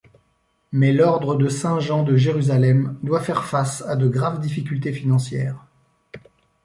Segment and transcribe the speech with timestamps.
[0.71, 5.63] Mais l'ordre de Saint-Jean de Jérusalem doit faire face à de graves difficultés financières.